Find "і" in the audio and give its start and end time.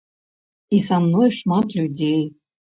0.77-0.79